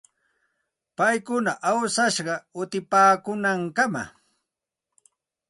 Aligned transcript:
Paykuna 0.97 1.51
awsashqa 1.69 2.35
utipaakuunankamam. 2.61 4.07